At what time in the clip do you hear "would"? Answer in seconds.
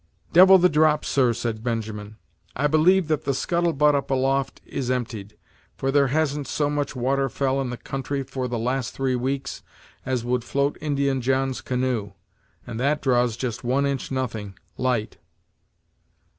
10.25-10.43